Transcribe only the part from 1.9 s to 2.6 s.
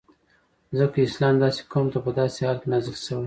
ته په داسی حال